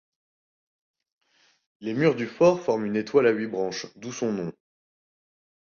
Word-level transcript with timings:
Les 1.79 1.93
murs 1.93 2.15
du 2.15 2.25
fort 2.25 2.59
forment 2.59 2.87
une 2.87 2.95
étoile 2.95 3.27
à 3.27 3.31
huit 3.31 3.45
branches, 3.45 3.85
d'où 3.97 4.11
son 4.11 4.31
nom. 4.33 4.51